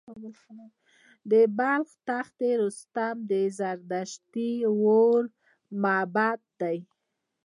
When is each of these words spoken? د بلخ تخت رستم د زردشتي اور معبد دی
د 1.31 1.33
بلخ 1.59 1.87
تخت 2.09 2.37
رستم 2.61 3.15
د 3.31 3.31
زردشتي 3.59 4.51
اور 4.69 5.21
معبد 5.81 6.39
دی 6.59 6.77